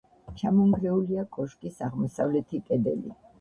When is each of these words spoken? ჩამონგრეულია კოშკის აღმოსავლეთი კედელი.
ჩამონგრეულია 0.39 1.25
კოშკის 1.35 1.77
აღმოსავლეთი 1.89 2.63
კედელი. 2.73 3.15